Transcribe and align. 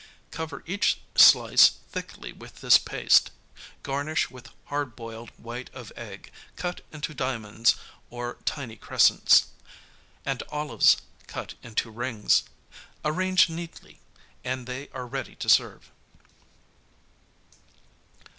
Cover 0.31 0.63
each 0.65 0.99
slice 1.15 1.69
thickly 1.91 2.31
with 2.31 2.61
this 2.61 2.79
paste; 2.79 3.29
garnish 3.83 4.31
with 4.31 4.49
hard 4.65 4.95
boiled 4.95 5.29
white 5.37 5.69
of 5.75 5.91
egg, 5.95 6.31
cut 6.55 6.81
into 6.91 7.13
diamonds 7.13 7.75
or 8.09 8.37
tiny 8.43 8.77
crescents, 8.77 9.45
and 10.25 10.41
olives 10.49 10.97
cut 11.27 11.53
into 11.61 11.91
rings. 11.91 12.41
Arrange 13.05 13.47
neatly, 13.47 13.99
and 14.43 14.65
they 14.65 14.87
are 14.89 15.05
ready 15.05 15.35
to 15.35 15.47
serve. 15.47 15.91